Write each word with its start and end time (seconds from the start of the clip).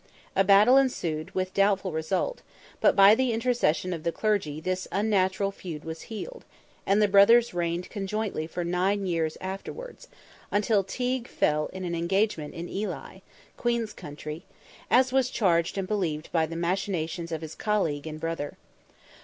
A 0.35 0.43
battle 0.43 0.77
ensued, 0.77 1.29
with 1.35 1.53
doubtful 1.53 1.91
result, 1.91 2.41
but 2.79 2.95
by 2.95 3.13
the 3.13 3.31
intercession 3.33 3.93
of 3.93 4.01
the 4.01 4.11
Clergy 4.11 4.59
this 4.59 4.87
unnatural 4.91 5.51
feud 5.51 5.85
was 5.85 6.01
healed, 6.09 6.43
and 6.87 6.99
the 6.99 7.07
brothers 7.07 7.53
reigned 7.53 7.87
conjointly 7.91 8.47
for 8.47 8.63
nine 8.63 9.05
years 9.05 9.37
afterwards, 9.39 10.07
until 10.49 10.83
Teigue 10.83 11.27
fell 11.27 11.67
in 11.67 11.85
an 11.85 11.93
engagement 11.93 12.55
in 12.55 12.67
Ely 12.67 13.19
(Queen's 13.57 13.93
County), 13.93 14.43
as 14.89 15.13
was 15.13 15.29
charged 15.29 15.77
and 15.77 15.87
believed, 15.87 16.31
by 16.31 16.47
the 16.47 16.55
machinations 16.55 17.31
of 17.31 17.41
his 17.41 17.53
colleague 17.53 18.07
and 18.07 18.19
brother. 18.19 18.57